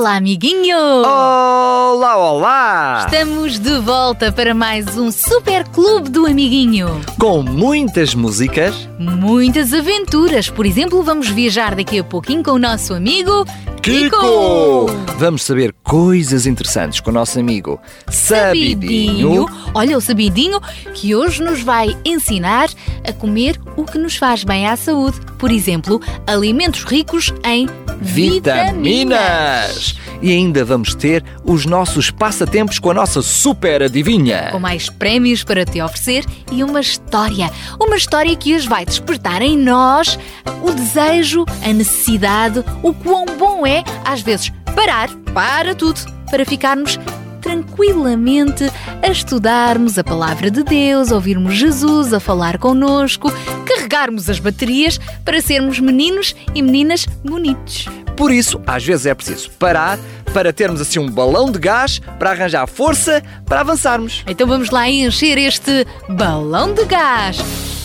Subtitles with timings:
[0.00, 0.78] Olá, amiguinho!
[0.78, 3.04] Olá, olá!
[3.04, 7.02] Estamos de volta para mais um Super Clube do Amiguinho.
[7.18, 10.50] Com muitas músicas, Muitas aventuras.
[10.50, 13.46] Por exemplo, vamos viajar daqui a pouquinho com o nosso amigo
[13.82, 14.86] Kiko!
[15.16, 19.46] Vamos saber coisas interessantes com o nosso amigo Sabidinho.
[19.72, 20.60] Olha, o Sabidinho
[20.94, 22.68] que hoje nos vai ensinar
[23.08, 25.18] a comer o que nos faz bem à saúde.
[25.38, 27.66] Por exemplo, alimentos ricos em
[28.00, 29.94] Vitaminas!
[30.22, 34.48] E ainda vamos ter os nossos passatempos com a nossa super adivinha.
[34.52, 37.50] Com mais prémios para te oferecer e uma história.
[37.80, 40.18] Uma história que hoje vai despertar em nós
[40.62, 43.69] o desejo, a necessidade, o quão bom é,
[44.04, 46.98] às vezes, parar, para tudo, para ficarmos
[47.40, 48.70] tranquilamente
[49.02, 53.32] a estudarmos a palavra de Deus, ouvirmos Jesus a falar connosco,
[53.64, 57.88] carregarmos as baterias para sermos meninos e meninas bonitos.
[58.16, 59.98] Por isso, às vezes é preciso parar
[60.32, 64.22] para termos assim um balão de gás para arranjar força para avançarmos.
[64.26, 67.79] Então vamos lá encher este balão de gás.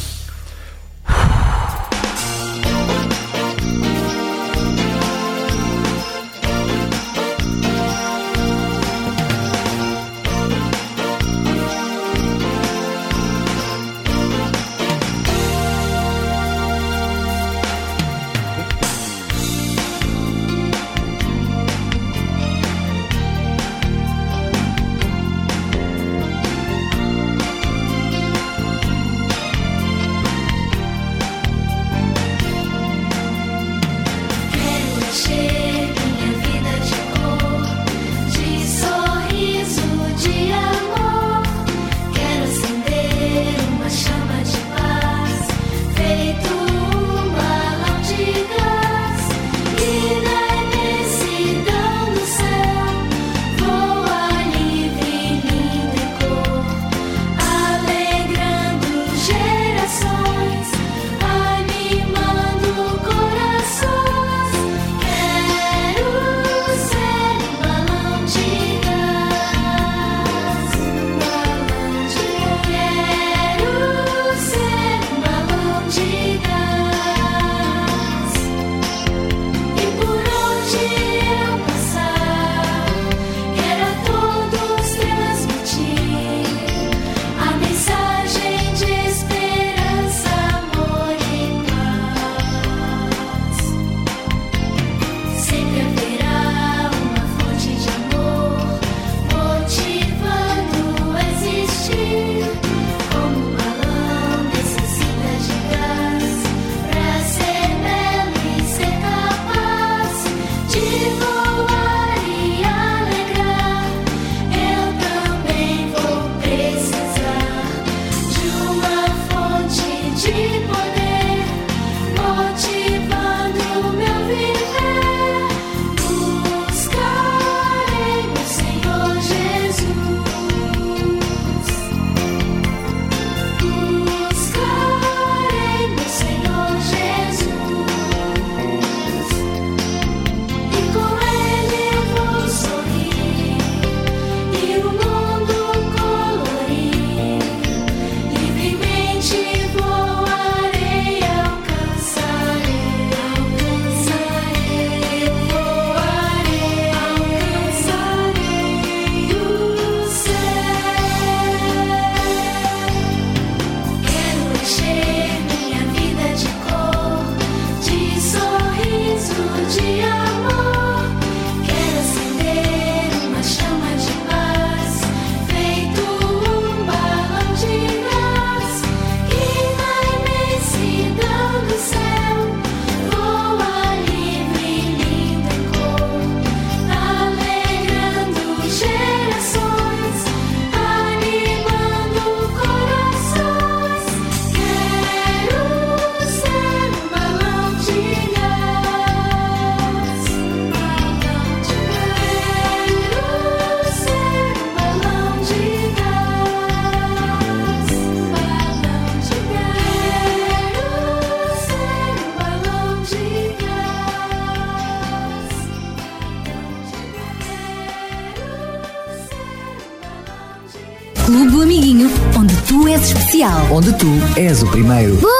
[223.72, 225.18] Onde tu és o primeiro.
[225.18, 225.32] Boa!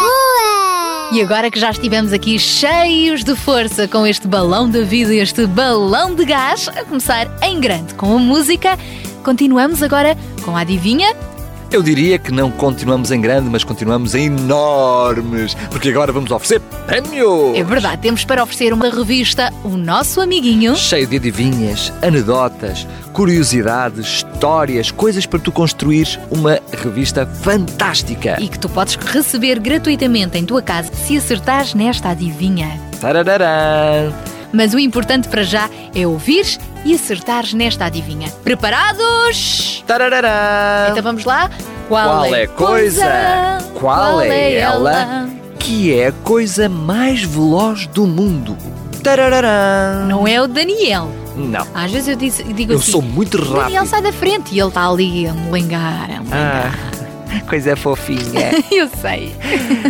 [0.00, 1.10] Boa!
[1.12, 5.46] E agora que já estivemos aqui cheios de força com este balão da vida, este
[5.46, 8.78] balão de gás, a começar em grande com a música,
[9.22, 10.16] continuamos agora
[10.46, 11.14] com a adivinha
[11.72, 16.60] Eu diria que não continuamos em grande, mas continuamos em enormes, porque agora vamos oferecer
[16.86, 17.56] prémio!
[17.56, 20.76] É verdade, temos para oferecer uma revista O Nosso Amiguinho.
[20.76, 28.36] Cheio de adivinhas, anedotas, curiosidades, histórias, coisas para tu construires uma revista fantástica.
[28.38, 32.78] E que tu podes receber gratuitamente em tua casa se acertares nesta adivinha.
[33.00, 34.12] Tarararã.
[34.52, 38.30] Mas o importante para já é ouvires e acertares nesta adivinha.
[38.44, 39.82] Preparados?
[39.86, 40.90] Tarararã.
[40.90, 41.50] Então vamos lá?
[41.88, 43.58] Qual é coisa?
[43.74, 45.28] Qual é ela?
[45.58, 48.56] Que é a coisa mais veloz do mundo?
[49.02, 50.06] Tarararã.
[50.06, 51.10] Não é o Daniel.
[51.36, 51.66] Não.
[51.74, 53.86] Às vezes eu digo, digo Eu assim: sou muito Daniel, rápido.
[53.86, 54.54] sai da frente.
[54.54, 56.08] E ele está ali a molengar.
[56.10, 56.22] A.
[56.32, 56.72] Ah,
[57.48, 58.52] coisa fofinha.
[58.70, 59.34] Eu sei.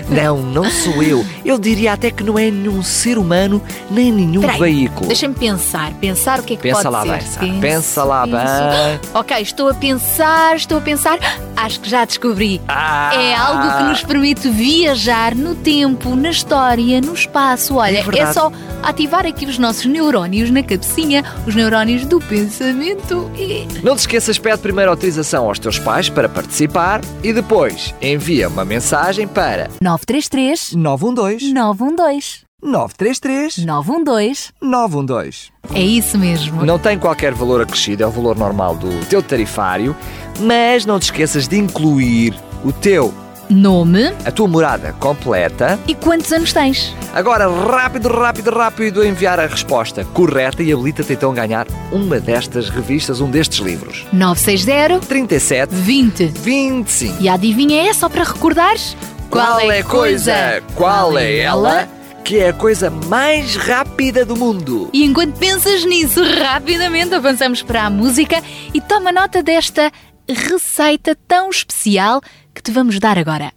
[0.09, 1.25] Não, não sou eu.
[1.45, 5.07] Eu diria até que não é nenhum ser humano nem nenhum Espera aí, veículo.
[5.07, 5.93] Deixa-me pensar.
[5.95, 7.11] Pensar o que é que Pensa pode lá ser.
[7.11, 7.41] bem, Sá.
[7.41, 9.01] Penso, Pensa lá bem.
[9.15, 11.19] Ok, estou a pensar, estou a pensar.
[11.57, 12.61] Acho que já descobri.
[12.69, 13.15] Ah.
[13.15, 17.77] É algo que nos permite viajar no tempo, na história, no espaço.
[17.77, 18.51] Olha, É é, só
[18.83, 23.67] ativar aqui os nossos neurónios na cabecinha, os neurónios do pensamento e.
[23.83, 28.65] Não te esqueças, pede primeiro autorização aos teus pais para participar e depois envia uma
[28.65, 35.53] mensagem para 933 912 912 933 912 912.
[35.75, 36.65] É isso mesmo.
[36.65, 39.97] Não tem qualquer valor acrescido, é o valor normal do teu tarifário,
[40.41, 42.35] mas não te esqueças de incluir
[42.65, 43.13] o teu,
[43.53, 45.79] Nome a tua morada completa.
[45.87, 46.97] e quantos anos tens?
[47.13, 52.71] Agora, rápido, rápido, rápido, enviar a resposta correta e habilita-te então a ganhar uma destas
[52.71, 54.07] revistas, um destes livros.
[54.11, 56.25] 960 37 20.
[56.29, 57.23] 25.
[57.23, 58.97] E a adivinha é só para recordares?
[59.29, 60.63] Qual é a coisa?
[60.75, 61.87] Qual é ela?
[62.25, 64.89] Que é a coisa mais rápida do mundo.
[64.95, 69.93] E enquanto pensas nisso, rapidamente avançamos para a música e toma nota desta
[70.27, 72.23] receita tão especial
[72.63, 73.53] que te vamos dar agora.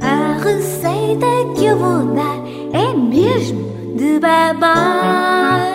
[0.00, 1.26] A receita
[1.56, 2.38] que eu vou dar
[2.72, 5.73] é mesmo de babar.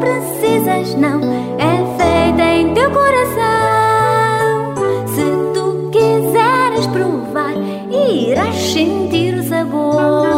[0.00, 1.20] Precisas, não,
[1.58, 4.74] é feita em teu coração.
[5.06, 7.54] Se tu quiseres provar,
[7.90, 10.29] irás sentir o sabor.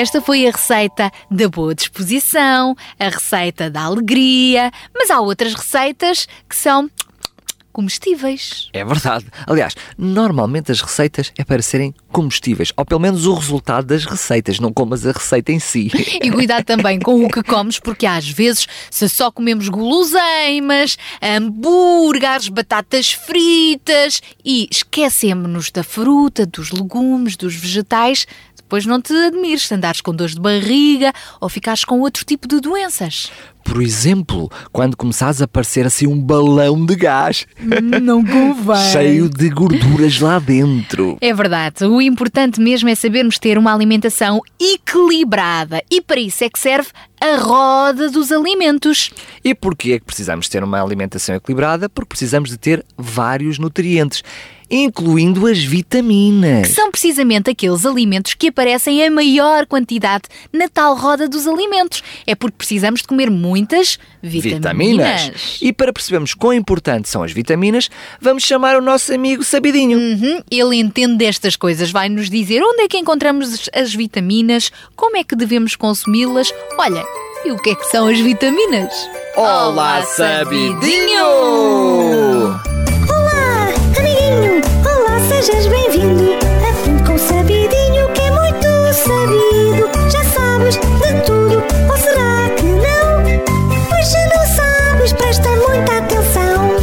[0.00, 6.26] Esta foi a receita da boa disposição, a receita da alegria, mas há outras receitas
[6.48, 6.88] que são
[7.70, 8.68] comestíveis.
[8.72, 9.26] É verdade.
[9.46, 14.58] Aliás, normalmente as receitas é para serem comestíveis, ou pelo menos o resultado das receitas,
[14.58, 15.90] não comas a receita em si.
[16.22, 22.48] E cuidado também com o que comes, porque às vezes, se só comemos guloseimas, hambúrgueres,
[22.48, 28.26] batatas fritas e esquecemos-nos da fruta, dos legumes, dos vegetais,
[28.70, 32.46] depois não te admires se andares com dores de barriga ou ficares com outro tipo
[32.46, 33.28] de doenças.
[33.64, 37.48] Por exemplo, quando começares a parecer assim um balão de gás,
[38.00, 38.92] Não convém.
[38.92, 41.18] cheio de gorduras lá dentro.
[41.20, 41.84] É verdade.
[41.84, 46.90] O importante mesmo é sabermos ter uma alimentação equilibrada e para isso é que serve
[47.20, 49.10] a roda dos alimentos.
[49.44, 51.88] E porquê é que precisamos ter uma alimentação equilibrada?
[51.88, 54.22] Porque precisamos de ter vários nutrientes,
[54.70, 56.68] incluindo as vitaminas.
[56.68, 62.02] Que são precisamente aqueles alimentos que aparecem em maior quantidade na tal roda dos alimentos.
[62.26, 65.58] É porque precisamos de comer muitas vitaminas.
[65.60, 69.98] E para percebermos quão importantes são as vitaminas, vamos chamar o nosso amigo Sabidinho.
[69.98, 75.16] Uhum, Ele entende destas coisas, vai nos dizer onde é que encontramos as vitaminas, como
[75.16, 76.52] é que devemos consumi-las.
[76.78, 77.04] Olha,
[77.44, 78.92] e o que é que são as vitaminas?
[79.36, 81.20] Olá, Sabidinho!
[85.40, 86.34] Sejas bem-vindo!
[86.68, 90.10] Aprende com o Sabidinho que é muito sabido.
[90.10, 93.88] Já sabes de tudo, ou será que não?
[93.88, 96.76] Pois se não sabes, presta muita atenção.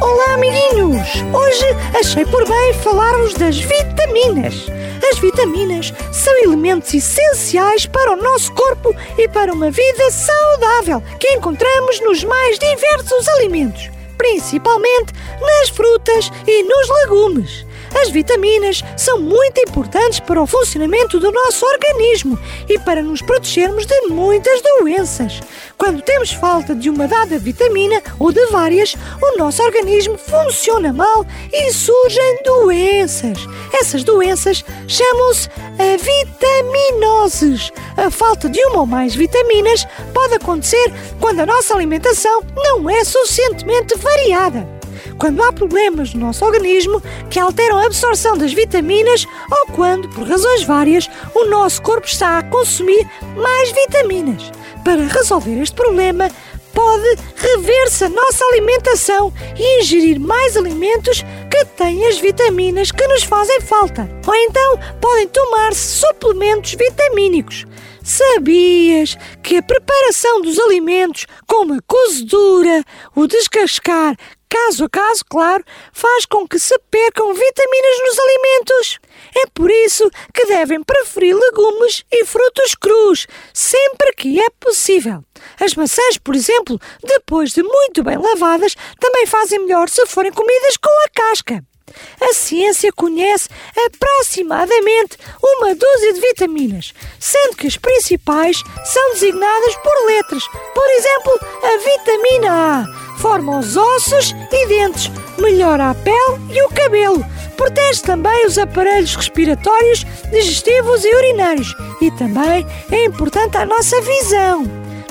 [0.00, 1.08] Olá, amiguinhos!
[1.32, 1.64] Hoje
[1.98, 4.66] achei por bem falar-vos das vitaminas.
[5.10, 11.32] As vitaminas são elementos essenciais para o nosso corpo e para uma vida saudável que
[11.32, 13.90] encontramos nos mais diversos alimentos,
[14.24, 17.66] principalmente nas frutas e nos legumes.
[17.94, 23.86] As vitaminas são muito importantes para o funcionamento do nosso organismo e para nos protegermos
[23.86, 25.40] de muitas doenças.
[25.78, 31.24] Quando temos falta de uma dada vitamina ou de várias, o nosso organismo funciona mal
[31.52, 33.38] e surgem doenças.
[33.72, 35.48] Essas doenças chamam-se
[35.78, 37.70] a vitaminoses.
[37.96, 43.04] A falta de uma ou mais vitaminas pode acontecer quando a nossa alimentação não é
[43.04, 44.83] suficientemente variada
[45.18, 50.26] quando há problemas no nosso organismo que alteram a absorção das vitaminas ou quando, por
[50.26, 53.06] razões várias, o nosso corpo está a consumir
[53.36, 54.50] mais vitaminas.
[54.84, 56.28] Para resolver este problema,
[56.74, 63.22] pode rever-se a nossa alimentação e ingerir mais alimentos que têm as vitaminas que nos
[63.22, 64.10] fazem falta.
[64.26, 67.64] Ou então podem tomar-se suplementos vitamínicos.
[68.02, 72.84] Sabias que a preparação dos alimentos, como a cozedura,
[73.16, 74.14] o descascar,
[74.54, 78.98] caso a caso, claro, faz com que se percam vitaminas nos alimentos?
[79.36, 85.24] É por isso que devem preferir legumes e frutos crus, sempre que é possível.
[85.60, 90.76] As maçãs, por exemplo, depois de muito bem lavadas, também fazem melhor se forem comidas
[90.76, 91.73] com a casca.
[92.20, 93.48] A ciência conhece
[93.86, 100.44] aproximadamente uma dúzia de vitaminas, sendo que as principais são designadas por letras.
[100.74, 106.68] Por exemplo, a vitamina A forma os ossos e dentes, melhora a pele e o
[106.68, 107.24] cabelo,
[107.56, 114.64] protege também os aparelhos respiratórios, digestivos e urinários e também é importante à nossa visão.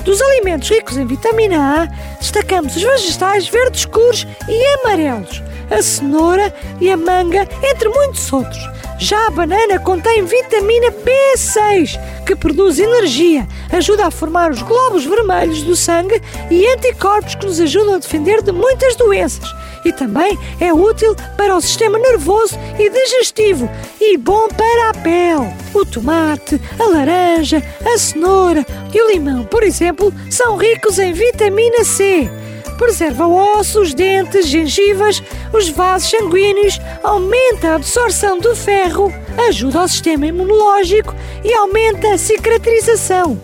[0.04, 1.86] Dos alimentos ricos em vitamina A,
[2.18, 8.74] destacamos os vegetais verdes escuros e amarelos, a cenoura e a manga, entre muitos outros.
[8.98, 15.62] Já a banana contém vitamina B6, que produz energia, ajuda a formar os glóbulos vermelhos
[15.62, 19.52] do sangue e anticorpos que nos ajudam a defender de muitas doenças.
[19.84, 23.68] E também é útil para o sistema nervoso e digestivo
[24.00, 25.52] e bom para a pele.
[25.74, 31.84] O tomate, a laranja, a cenoura e o limão, por exemplo, são ricos em vitamina
[31.84, 32.30] C
[32.74, 39.12] preserva ossos, dentes, gengivas, os vasos sanguíneos, aumenta a absorção do ferro,
[39.48, 41.14] ajuda ao sistema imunológico
[41.44, 43.40] e aumenta a cicatrização.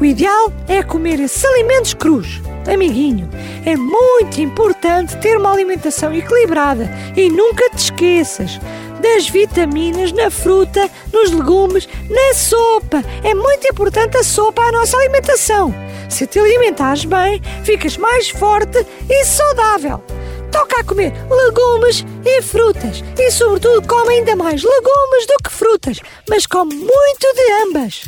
[0.00, 2.40] O ideal é comer esses alimentos crus.
[2.72, 3.28] Amiguinho,
[3.66, 8.58] é muito importante ter uma alimentação equilibrada e nunca te esqueças
[9.04, 13.04] das vitaminas na fruta, nos legumes, na sopa.
[13.22, 15.74] É muito importante a sopa à nossa alimentação.
[16.08, 20.02] Se te alimentares bem, ficas mais forte e saudável.
[20.50, 23.04] toca a comer legumes e frutas.
[23.18, 28.04] E, sobretudo, come ainda mais legumes do que frutas, mas come muito de ambas.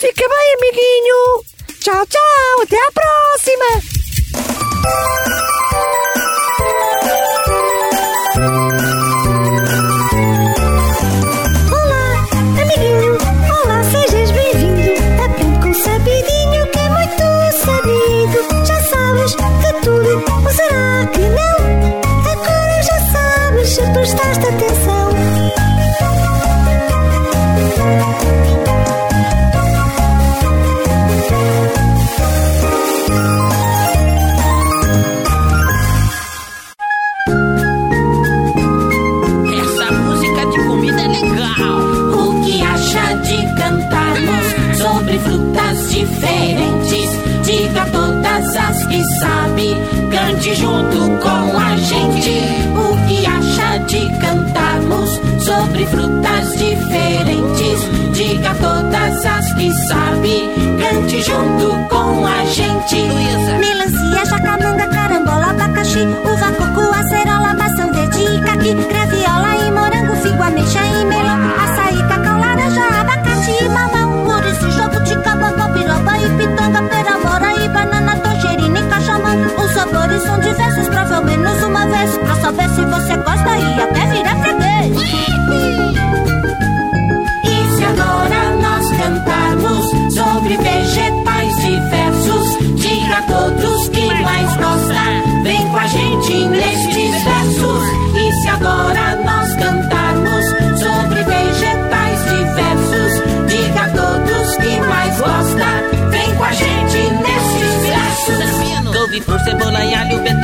[0.00, 1.44] Fica bem, amiguinho!
[1.78, 2.62] Tchau, tchau!
[2.62, 4.00] Até à próxima!
[24.50, 25.10] Atenção.
[39.62, 41.80] Essa música de comida é legal.
[42.12, 44.46] O que acha de cantarmos
[44.78, 47.10] sobre frutas diferentes?
[47.44, 49.76] Diga todas as que sabe,
[50.10, 51.39] cante junto com
[53.90, 57.78] de cantarmos sobre frutas diferentes?
[58.12, 60.48] Diga todas as que sabe,
[60.78, 62.96] cante junto com a gente.
[63.58, 70.84] Melancia, jacamanga, carambola, abacaxi, uva, coco, acerola, maçã verde, caqui, graviola e morango, figo, ameixa
[70.84, 71.29] e melão,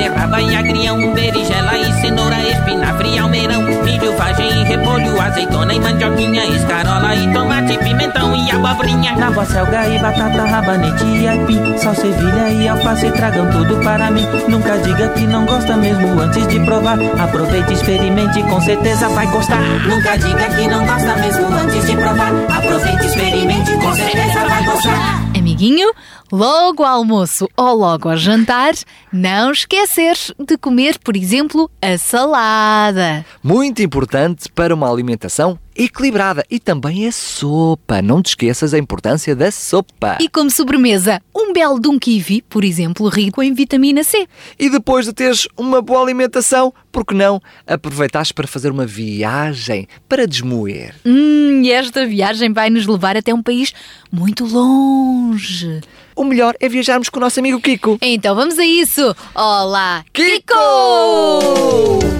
[0.07, 6.47] beterraba e agrião, berinjela e cenoura, espinafre, almeirão, milho, vagem e repolho, azeitona e mandioquinha,
[6.47, 9.16] escarola e tomate, pimentão e abobrinha.
[9.16, 14.27] Tábua, selga e batata, rabanete e aipim Sal, sevilha e alface, tragam tudo para mim
[14.49, 19.62] Nunca diga que não gosta mesmo antes de provar Aproveite, experimente, com certeza vai gostar
[19.88, 22.33] Nunca diga que não gosta mesmo antes de provar.
[22.57, 25.27] Aproveite, experimente, com certeza vai gostar.
[25.37, 25.88] Amiguinho,
[26.33, 28.75] logo ao almoço ou logo ao jantar,
[29.12, 33.25] não esquecer de comer, por exemplo, a salada.
[33.43, 36.45] Muito importante para uma alimentação equilibrada.
[36.51, 38.01] E também a sopa.
[38.03, 40.19] Não te esqueças a importância da sopa.
[40.21, 44.27] E como sobremesa, um belo de um kiwi, por exemplo, rico em vitamina C.
[44.59, 49.87] E depois de teres uma boa alimentação, por que não aproveitares para fazer uma viagem
[50.09, 50.95] para desmoer?
[51.05, 53.73] Hum, e esta viagem vai nos levar até um país
[54.11, 55.81] muito longe.
[56.17, 57.99] O melhor é viajarmos com o nosso amigo Kiko.
[58.01, 59.15] Então vamos a isso.
[59.35, 60.55] Olá, Kiko!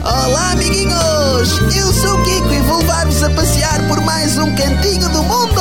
[0.05, 1.59] Olá, amiguinhos!
[1.75, 1.86] Eu
[3.27, 5.61] a passear por mais um cantinho do mundo!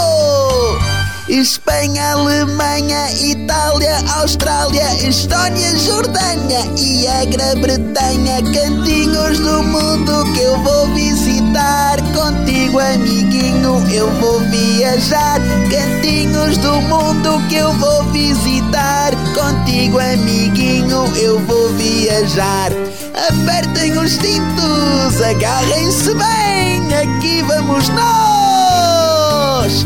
[1.28, 10.94] Espanha, Alemanha, Itália, Austrália, Estónia, Jordânia e a Grã-Bretanha, cantinhos do mundo que eu vou
[10.94, 11.98] visitar.
[12.16, 15.40] Contigo, amiguinho, eu vou viajar.
[15.70, 19.12] Cantinhos do mundo que eu vou visitar.
[19.34, 22.72] Contigo, amiguinho, eu vou viajar.
[23.28, 29.86] Apertem os cintos, agarrem-se bem, aqui vamos nós!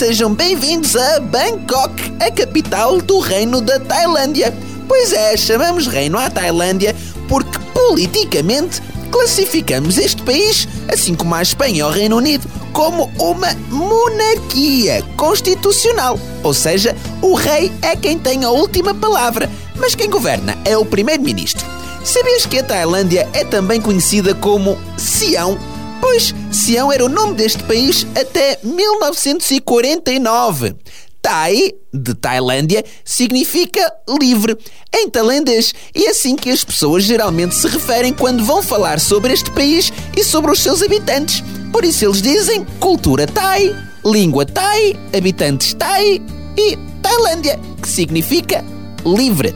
[0.00, 1.92] Sejam bem-vindos a Bangkok,
[2.26, 4.50] a capital do Reino da Tailândia.
[4.88, 6.96] Pois é, chamamos Reino à Tailândia
[7.28, 13.54] porque politicamente classificamos este país, assim como a Espanha e o Reino Unido, como uma
[13.68, 16.18] monarquia constitucional.
[16.42, 20.86] Ou seja, o rei é quem tem a última palavra, mas quem governa é o
[20.86, 21.66] primeiro-ministro.
[22.02, 25.58] Sabias que a Tailândia é também conhecida como Sião?
[26.00, 30.74] Pois Sião era o nome deste país até 1949.
[31.22, 34.56] Thai, de Tailândia, significa livre
[34.94, 39.32] em tailandês e é assim que as pessoas geralmente se referem quando vão falar sobre
[39.32, 41.44] este país e sobre os seus habitantes.
[41.70, 46.22] Por isso eles dizem cultura Thai, língua Thai, habitantes Thai
[46.56, 48.64] e Tailândia, que significa
[49.04, 49.54] livre.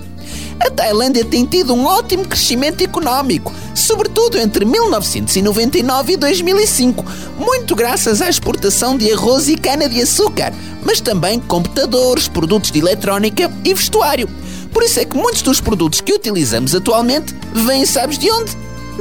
[0.61, 7.05] A Tailândia tem tido um ótimo crescimento económico, sobretudo entre 1999 e 2005,
[7.39, 10.53] muito graças à exportação de arroz e cana-de-açúcar,
[10.85, 14.29] mas também computadores, produtos de eletrónica e vestuário.
[14.73, 18.57] Por isso é que muitos dos produtos que utilizamos atualmente vêm, sabes de onde?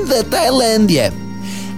[0.08, 1.14] Da Tailândia.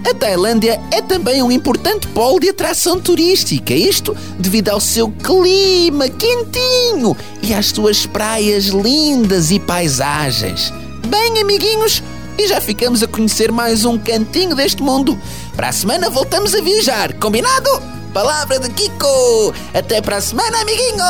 [0.08, 6.08] A Tailândia é também um importante polo de atração turística, isto devido ao seu clima
[6.08, 10.72] quentinho e às suas praias lindas e paisagens.
[11.08, 12.04] Bem, amiguinhos,
[12.38, 15.18] e já ficamos a conhecer mais um cantinho deste mundo.
[15.56, 17.68] Para a semana voltamos a viajar, combinado?
[18.14, 19.52] Palavra de Kiko!
[19.74, 21.02] Até para a semana, amiguinhos!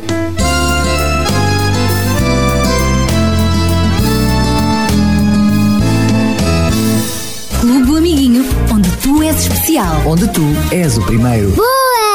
[8.71, 10.01] Onde tu és especial.
[10.05, 10.41] Onde tu
[10.71, 11.49] és o primeiro.
[11.49, 12.10] Gostamos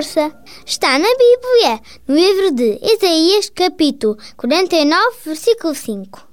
[0.00, 0.32] força.
[0.64, 6.28] Está na Bíblia, no livro de Isaías, capítulo 49, versículo 5.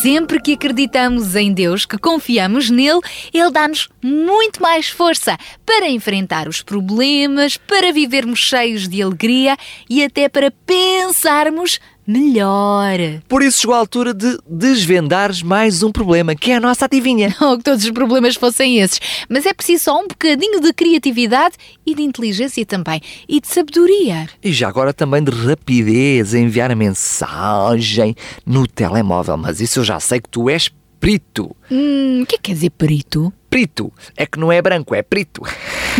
[0.00, 3.00] Sempre que acreditamos em Deus, que confiamos nele,
[3.34, 9.58] Ele dá-nos muito mais força para enfrentar os problemas, para vivermos cheios de alegria
[9.90, 11.78] e até para pensarmos
[12.10, 12.98] melhor.
[13.28, 17.34] Por isso chegou a altura de desvendares mais um problema, que é a nossa adivinha.
[17.40, 19.00] Ou que todos os problemas fossem esses.
[19.28, 21.54] Mas é preciso só um bocadinho de criatividade
[21.86, 23.00] e de inteligência também.
[23.28, 24.28] E de sabedoria.
[24.42, 29.36] E já agora também de rapidez em enviar a mensagem no telemóvel.
[29.36, 30.70] Mas isso eu já sei que tu és
[31.00, 31.56] perito.
[31.70, 33.32] Hum, o que é que quer dizer perito?
[33.48, 33.92] Perito.
[34.16, 35.42] É que não é branco, é preto.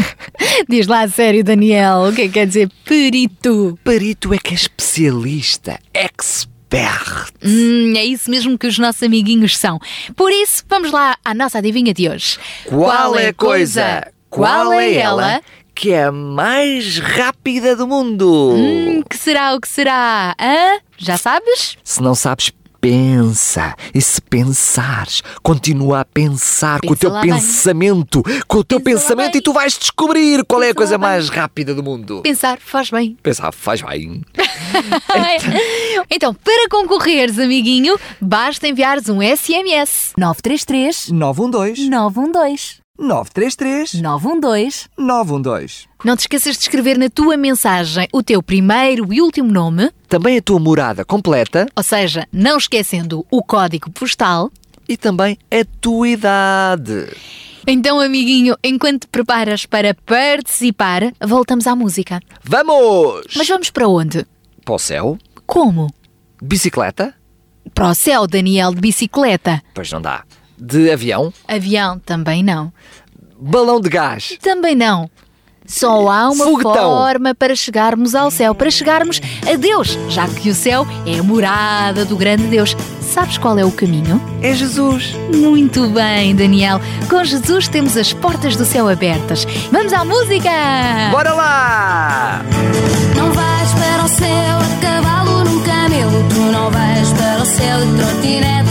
[0.69, 3.79] Diz lá a sério, Daniel, o que é que quer dizer perito?
[3.83, 7.33] Perito é que é especialista, expert.
[7.43, 9.81] Hum, é isso mesmo que os nossos amiguinhos são.
[10.15, 12.39] Por isso, vamos lá à nossa adivinha de hoje.
[12.67, 14.07] Qual, é a coisa?
[14.29, 15.41] Qual é ela?
[15.75, 18.53] Que é a mais rápida do mundo.
[18.55, 20.37] Hum, que será o que será?
[20.39, 20.79] Hã?
[20.99, 21.77] Já sabes?
[21.83, 23.75] Se não sabes, pensa.
[23.95, 27.33] E se pensares, continua a pensar com o teu lá bem.
[27.33, 30.93] pensamento, com o teu Pensa pensamento e tu vais descobrir qual é a Pensa coisa
[30.93, 31.09] lá bem.
[31.09, 32.23] mais rápida do mundo.
[32.23, 33.17] Pensar faz bem.
[33.23, 34.23] Pensar, faz bem.
[36.11, 40.13] então, para concorreres, amiguinho, basta enviares um SMS.
[40.17, 45.89] 933 912 912 933 912 912.
[46.05, 50.37] Não te esqueças de escrever na tua mensagem o teu primeiro e último nome, Também
[50.37, 54.51] a tua morada completa ou seja, não esquecendo o código postal.
[54.89, 57.09] e também a tua idade.
[57.67, 62.21] Então, amiguinho, enquanto te preparas para participar, voltamos à música.
[62.43, 63.27] Vamos!
[63.37, 64.27] Mas vamos para onde?
[64.65, 65.19] Para o céu?
[65.47, 65.89] Como?
[66.43, 67.15] Bicicleta?
[67.75, 69.63] Para o céu, Daniel, de bicicleta.
[69.75, 70.25] Pois não dá.
[70.61, 71.33] De avião?
[71.49, 72.73] Avião, também não.
[73.41, 74.37] Balão de gás?
[74.43, 75.11] Também não.
[75.67, 76.75] Só há uma Foguetão.
[76.75, 79.21] forma para chegarmos ao céu, para chegarmos
[79.51, 82.77] a Deus, já que o céu é a morada do grande Deus.
[83.01, 84.21] Sabes qual é o caminho?
[84.43, 85.15] É Jesus.
[85.35, 86.81] Muito bem, Daniel.
[87.09, 89.45] Com Jesus temos as portas do céu abertas.
[89.71, 90.51] Vamos à música!
[91.13, 92.43] Bora lá!
[93.17, 96.29] Não vais para o céu a cavalo num camelo.
[96.31, 98.71] Tu não vais para o céu de trotinete.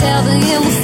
[0.00, 0.75] Vais para o céu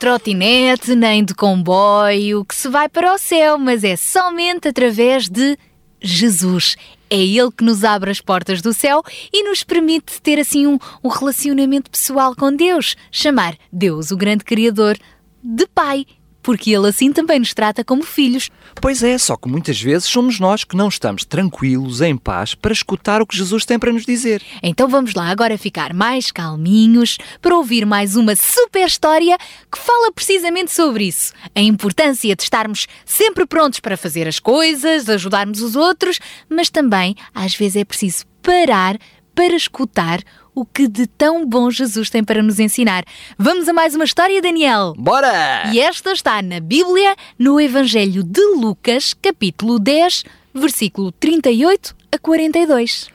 [0.00, 5.58] trotinete nem de comboio que se vai para o céu, mas é somente através de
[6.00, 6.74] Jesus.
[7.10, 10.78] É Ele que nos abre as portas do céu e nos permite ter assim um,
[11.04, 12.96] um relacionamento pessoal com Deus.
[13.12, 14.96] Chamar Deus, o grande Criador,
[15.44, 16.06] de Pai
[16.50, 18.50] porque Ele assim também nos trata como filhos.
[18.80, 22.72] Pois é, só que muitas vezes somos nós que não estamos tranquilos, em paz, para
[22.72, 24.42] escutar o que Jesus tem para nos dizer.
[24.60, 29.38] Então vamos lá agora ficar mais calminhos para ouvir mais uma super história
[29.70, 31.32] que fala precisamente sobre isso.
[31.54, 37.14] A importância de estarmos sempre prontos para fazer as coisas, ajudarmos os outros, mas também
[37.32, 38.98] às vezes é preciso parar
[39.36, 40.18] para escutar
[40.54, 43.04] o que de tão bom Jesus tem para nos ensinar.
[43.38, 44.94] Vamos a mais uma história, Daniel?
[44.96, 45.70] Bora!
[45.72, 53.08] E esta está na Bíblia, no Evangelho de Lucas, capítulo 10, versículo 38 a 42.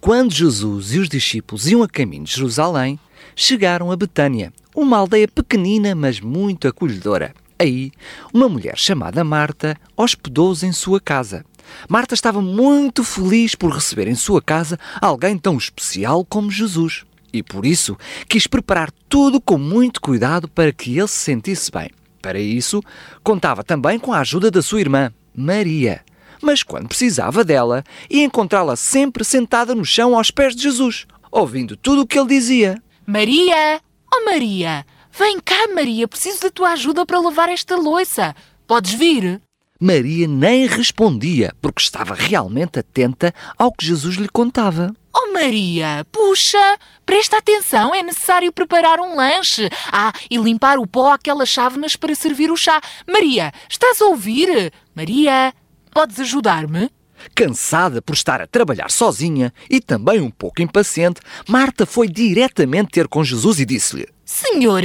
[0.00, 2.98] Quando Jesus e os discípulos iam a caminho de Jerusalém,
[3.34, 7.34] chegaram a Betânia, uma aldeia pequenina, mas muito acolhedora.
[7.58, 7.92] Aí,
[8.32, 11.44] uma mulher chamada Marta hospedou-os em sua casa.
[11.88, 17.04] Marta estava muito feliz por receber em sua casa alguém tão especial como Jesus.
[17.32, 17.96] E por isso
[18.28, 21.90] quis preparar tudo com muito cuidado para que ele se sentisse bem.
[22.22, 22.80] Para isso,
[23.22, 26.02] contava também com a ajuda da sua irmã, Maria.
[26.40, 31.76] Mas quando precisava dela, ia encontrá-la sempre sentada no chão aos pés de Jesus, ouvindo
[31.76, 32.82] tudo o que ele dizia.
[33.06, 33.80] Maria!
[34.14, 34.86] Oh Maria!
[35.16, 38.34] Vem cá, Maria, preciso da tua ajuda para lavar esta louça.
[38.66, 39.40] Podes vir?
[39.80, 44.94] Maria nem respondia, porque estava realmente atenta ao que Jesus lhe contava.
[45.12, 49.68] Oh Maria, puxa, presta atenção, é necessário preparar um lanche.
[49.90, 52.80] Ah, e limpar o pó àquelas chávenas para servir o chá.
[53.04, 54.72] Maria, estás a ouvir?
[54.94, 55.52] Maria,
[55.92, 56.88] podes ajudar-me?
[57.34, 63.08] Cansada por estar a trabalhar sozinha e também um pouco impaciente, Marta foi diretamente ter
[63.08, 64.82] com Jesus e disse-lhe: Senhor,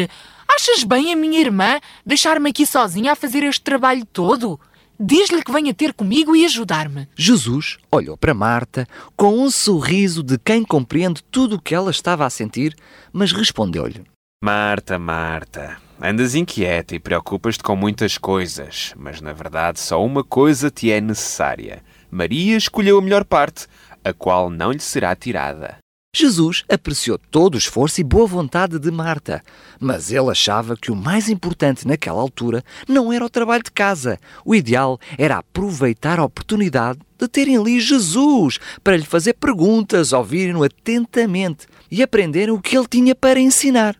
[0.47, 4.60] achas bem a minha irmã deixar-me aqui sozinha a fazer este trabalho todo?
[5.02, 7.08] Diz-lhe que venha ter comigo e ajudar-me.
[7.16, 8.86] Jesus olhou para Marta
[9.16, 12.76] com um sorriso de quem compreende tudo o que ela estava a sentir,
[13.14, 14.04] mas respondeu-lhe:
[14.44, 20.70] Marta, Marta, andas inquieta e preocupas-te com muitas coisas, mas na verdade só uma coisa
[20.70, 21.82] te é necessária.
[22.12, 23.68] Maria escolheu a melhor parte,
[24.04, 25.78] a qual não lhe será tirada.
[26.12, 29.43] Jesus apreciou todo o esforço e boa vontade de Marta,
[29.80, 34.17] mas ele achava que o mais importante naquela altura não era o trabalho de casa.
[34.43, 40.63] O ideal era aproveitar a oportunidade de terem ali Jesus para lhe fazer perguntas, ouvirem-no
[40.63, 43.95] atentamente e aprenderem o que ele tinha para ensinar.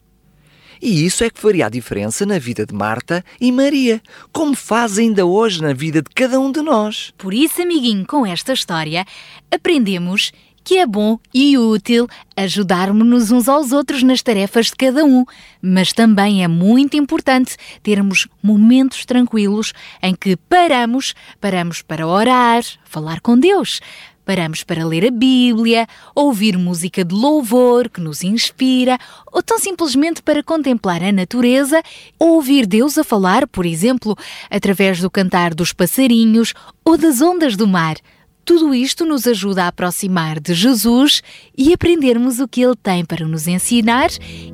[0.82, 4.98] E isso é que faria a diferença na vida de Marta e Maria, como faz
[4.98, 7.14] ainda hoje na vida de cada um de nós.
[7.18, 9.06] Por isso, amiguinho, com esta história,
[9.52, 10.32] aprendemos
[10.70, 15.26] que é bom e útil ajudarmos-nos uns aos outros nas tarefas de cada um,
[15.60, 23.20] mas também é muito importante termos momentos tranquilos em que paramos, paramos para orar, falar
[23.20, 23.82] com Deus.
[24.24, 29.00] Paramos para ler a Bíblia, ouvir música de louvor que nos inspira,
[29.32, 31.82] ou tão simplesmente para contemplar a natureza
[32.20, 34.16] ou ouvir Deus a falar, por exemplo,
[34.52, 36.54] através do cantar dos passarinhos
[36.86, 37.96] ou das ondas do mar.
[38.50, 41.22] Tudo isto nos ajuda a aproximar de Jesus
[41.56, 44.10] e aprendermos o que Ele tem para nos ensinar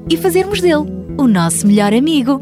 [0.09, 0.85] e fazermos dele
[1.17, 2.41] o nosso melhor amigo.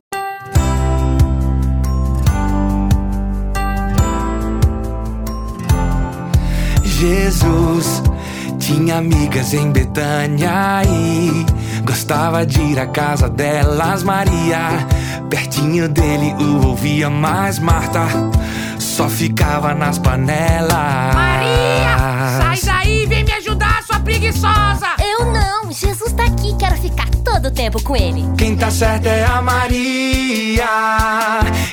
[6.83, 8.01] Jesus
[8.57, 14.01] tinha amigas em Betânia e gostava de ir à casa delas.
[14.01, 14.87] Maria,
[15.29, 17.59] pertinho dele, o ouvia mais.
[17.59, 18.07] Marta
[18.83, 21.15] só ficava nas panelas.
[21.15, 21.97] Maria,
[22.37, 24.87] sai daí, vem me ajudar, sua preguiçosa.
[24.99, 28.23] Eu não, Jesus tá aqui, quero ficar todo o tempo com ele.
[28.37, 30.67] Quem tá certo é a Maria,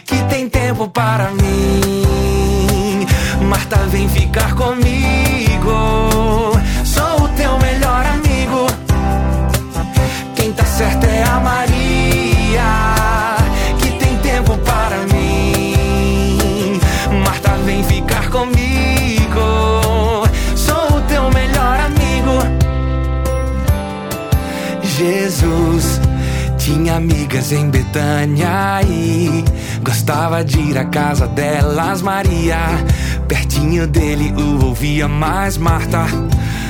[0.05, 3.07] que tem tempo para mim.
[3.43, 5.73] Marta, vem ficar comigo.
[6.85, 7.90] Sou o teu melhor
[26.91, 29.45] tinha amigas em Betânia e
[29.83, 32.03] gostava de ir à casa delas.
[32.03, 32.57] Maria,
[33.29, 35.57] pertinho dele, o ouvia mais.
[35.57, 36.05] Marta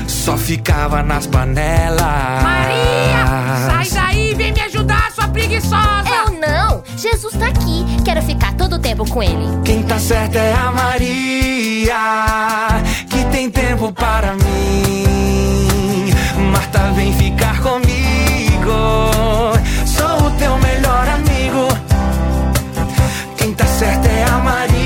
[0.07, 2.43] só ficava nas panelas.
[2.43, 6.05] Maria, sai daí, vem me ajudar, sua preguiçosa.
[6.27, 9.47] Eu não, Jesus tá aqui, quero ficar todo o tempo com ele.
[9.64, 11.97] Quem tá certo é a Maria,
[13.09, 16.11] que tem tempo para mim.
[16.53, 17.91] Marta, vem ficar comigo.
[23.61, 24.80] tá certa é a Maria.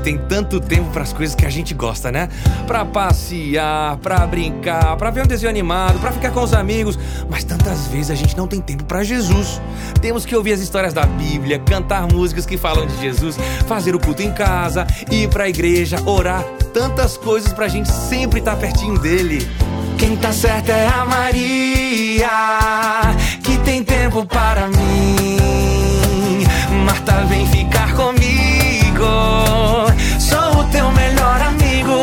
[0.00, 2.28] Tem tanto tempo para as coisas que a gente gosta, né?
[2.66, 7.44] Pra passear, pra brincar, pra ver um desenho animado, pra ficar com os amigos, mas
[7.44, 9.60] tantas vezes a gente não tem tempo para Jesus.
[10.00, 13.36] Temos que ouvir as histórias da Bíblia, cantar músicas que falam de Jesus,
[13.66, 18.56] fazer o culto em casa, ir pra igreja, orar, tantas coisas pra gente sempre estar
[18.56, 19.46] pertinho dele.
[19.98, 22.28] Quem tá certa é a Maria,
[23.42, 26.44] que tem tempo para mim.
[26.84, 27.61] Marta, vem ficar.
[30.18, 32.00] Sou o teu melhor amigo.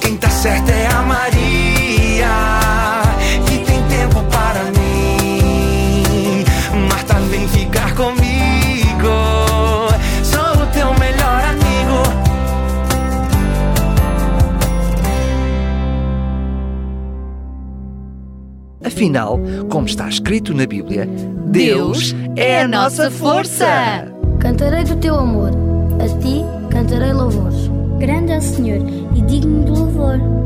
[0.00, 2.28] Quem tá certa é a Maria,
[3.46, 6.44] que tem tempo para mim.
[6.88, 9.08] Marta, vem ficar comigo.
[10.22, 12.02] Sou o teu melhor amigo.
[18.84, 19.38] Afinal,
[19.70, 21.08] como está escrito na Bíblia,
[21.46, 24.11] Deus é a nossa força.
[24.42, 25.52] Cantarei do teu amor,
[26.02, 27.70] a ti cantarei louvores.
[28.00, 28.80] Grande é o Senhor
[29.14, 30.41] e digno de louvor.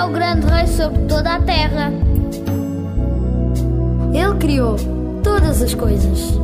[0.00, 1.92] É o grande Rei sobre toda a terra.
[4.14, 4.76] Ele criou
[5.22, 6.38] todas as coisas.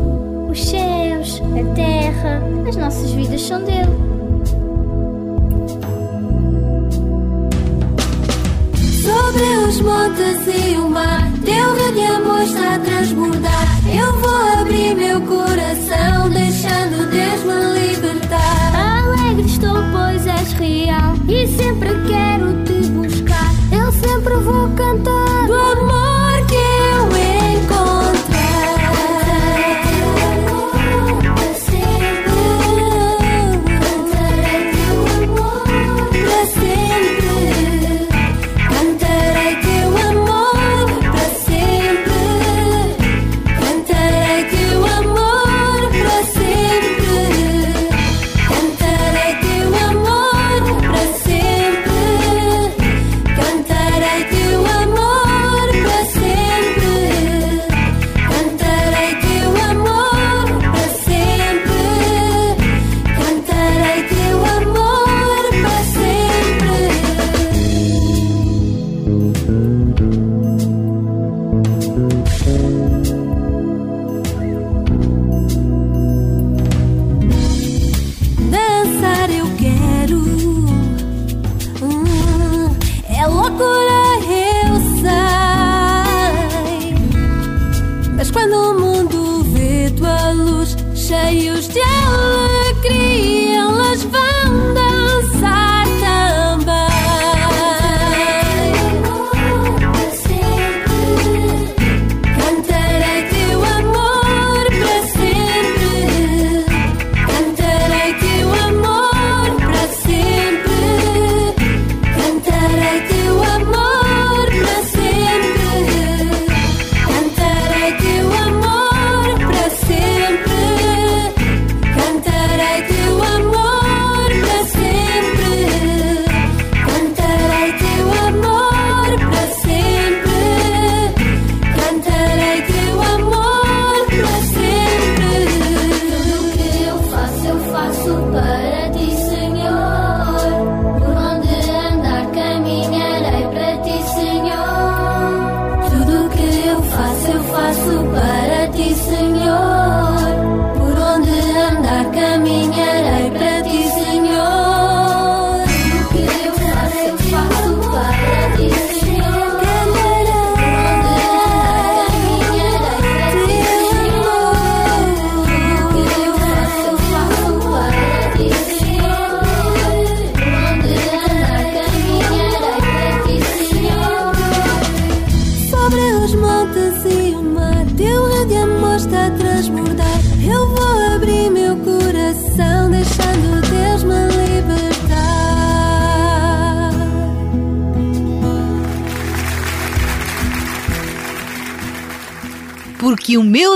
[0.50, 4.05] Os céus, a terra, as nossas vidas são dele.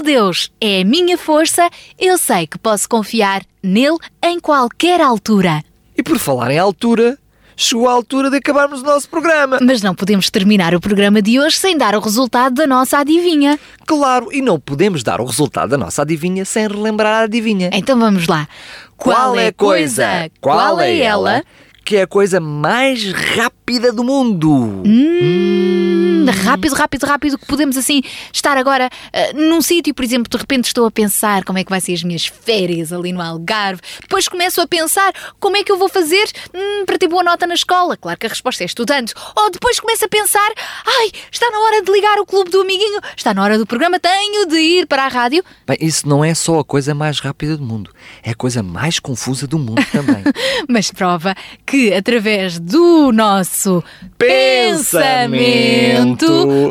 [0.00, 5.62] Meu Deus é a minha força, eu sei que posso confiar nele em qualquer altura.
[5.94, 7.18] E por falar em altura,
[7.54, 9.58] chegou a altura de acabarmos o nosso programa.
[9.60, 13.58] Mas não podemos terminar o programa de hoje sem dar o resultado da nossa adivinha.
[13.84, 17.68] Claro, e não podemos dar o resultado da nossa adivinha sem relembrar a adivinha.
[17.70, 18.48] Então vamos lá.
[18.96, 21.44] Qual é a coisa, qual é ela,
[21.84, 24.50] que é a coisa mais rápida do mundo?
[24.50, 28.02] Hum, rápido, rápido, rápido, que podemos assim
[28.32, 31.70] estar agora uh, num sítio, por exemplo, de repente estou a pensar como é que
[31.70, 33.80] vai ser as minhas férias ali no Algarve.
[34.00, 37.46] Depois começo a pensar como é que eu vou fazer hum, para ter boa nota
[37.46, 37.96] na escola.
[37.96, 39.14] Claro que a resposta é estudante.
[39.36, 40.48] Ou depois começo a pensar,
[40.86, 43.98] ai, está na hora de ligar o clube do amiguinho, está na hora do programa,
[43.98, 45.44] tenho de ir para a rádio.
[45.66, 47.90] Bem, isso não é só a coisa mais rápida do mundo,
[48.22, 50.22] é a coisa mais confusa do mundo também.
[50.68, 53.82] Mas prova que através do nosso
[54.18, 56.09] pensamento,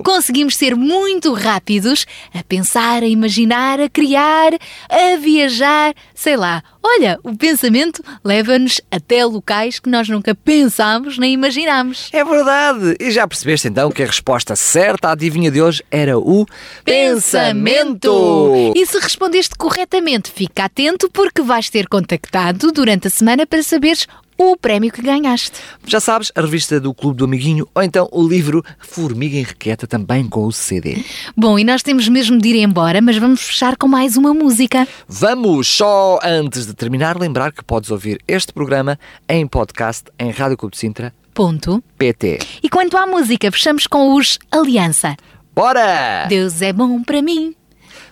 [0.04, 4.54] conseguimos ser muito rápidos a pensar, a imaginar, a criar,
[4.90, 6.64] a viajar, sei lá.
[6.82, 12.10] Olha, o pensamento leva-nos até locais que nós nunca pensámos nem imaginámos.
[12.12, 12.96] É verdade!
[13.00, 16.46] E já percebeste então que a resposta certa à adivinha de hoje era o
[16.86, 18.74] pensamento!
[18.76, 24.08] E se respondeste corretamente, fica atento porque vais ser contactado durante a semana para saberes
[24.40, 25.60] o prémio que ganhaste.
[25.86, 30.28] Já sabes, a revista do Clube do Amiguinho ou então o livro Formiga Enriqueta também
[30.30, 31.04] com o CD.
[31.36, 34.88] Bom, e nós temos mesmo de ir embora, mas vamos fechar com mais uma música.
[35.08, 35.68] Vamos!
[35.68, 40.74] Só antes de terminar, lembrar que podes ouvir este programa em podcast em Rádio Clube
[40.74, 41.14] de Sintra.
[41.34, 41.84] Ponto.
[41.98, 42.40] PT.
[42.64, 45.18] E quanto à música, fechamos com os Aliança.
[45.54, 46.26] Bora!
[46.30, 47.54] Deus é bom para mim.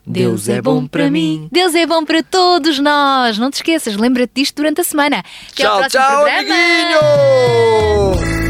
[0.07, 1.49] Deus é bom para mim.
[1.51, 3.37] Deus é bom para todos nós.
[3.37, 5.17] Não te esqueças, lembra-te disto durante a semana.
[5.19, 6.53] Até Tchau, tchau, programa.
[6.53, 8.46] amiguinho!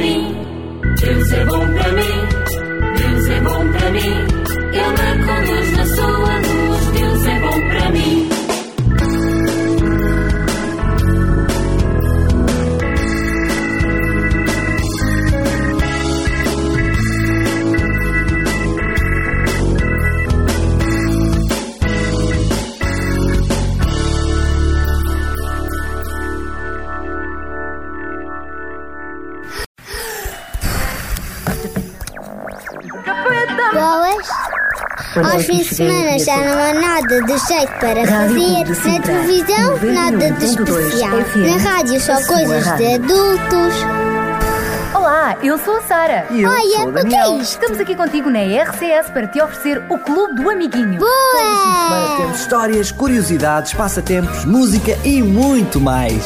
[0.00, 1.91] É bom
[37.12, 38.90] nada de jeito para fazer.
[38.90, 41.18] Na televisão, nada de especial.
[41.36, 43.74] Na rádio, só coisas de adultos.
[44.94, 46.26] Olá, eu sou a Sara.
[46.30, 47.40] E eu Olha, sou o o que é Daniel.
[47.40, 47.52] isto?
[47.60, 51.00] Estamos aqui contigo na RCS para te oferecer o Clube do Amiguinho.
[51.00, 52.16] Boa!
[52.16, 56.24] Temos histórias, curiosidades, passatempos, música e muito mais.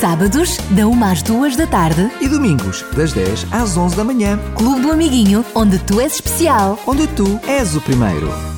[0.00, 2.10] Sábados, da 1 às 2 da tarde.
[2.20, 4.38] E domingos, das 10 às 11 da manhã.
[4.56, 6.78] Clube do Amiguinho, onde tu és especial.
[6.86, 8.57] Onde tu és o primeiro.